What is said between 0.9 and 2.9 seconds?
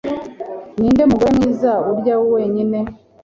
mugore mwiza urya wenyine